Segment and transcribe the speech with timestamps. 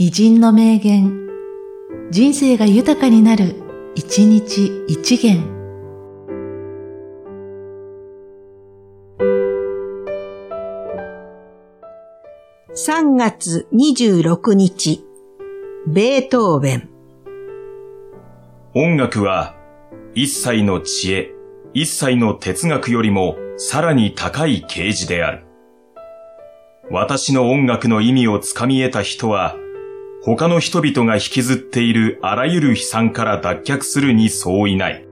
[0.00, 1.26] 偉人の名言、
[2.12, 3.56] 人生が豊かになる、
[3.96, 5.42] 一日一元。
[12.76, 15.04] 3月26日、
[15.88, 16.88] ベートーベン。
[18.76, 19.56] 音楽は
[20.14, 21.32] 一切の知恵、
[21.74, 25.44] 一切の哲学よりもさらに高い啓示である。
[26.88, 29.56] 私の音楽の意味をつかみ得た人は、
[30.22, 35.07] 他の人々が引きずっているあらゆる悲惨から脱却するに相違ない。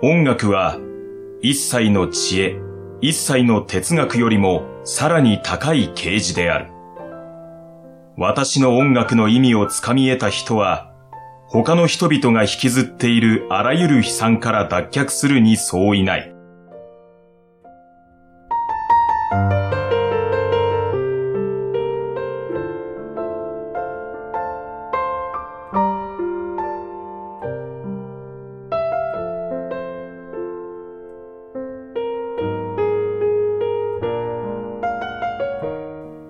[0.00, 0.78] 音楽は
[1.42, 2.60] 一切の知恵、
[3.00, 6.70] 一切の哲学よりもさらに高い啓示である。
[8.16, 10.92] 私の音楽の意味をつかみ得た人は、
[11.48, 16.37] 他の人々が引きずっているあらゆる悲惨から脱却するに相違ない。